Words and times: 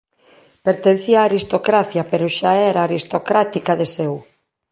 Pertencía 0.67 1.19
á 1.23 1.23
aristocracia, 1.27 2.01
pero 2.11 2.27
xa 2.37 2.53
era 2.69 2.81
aristocrática 2.83 3.71
de 3.79 3.87
seu. 3.95 4.13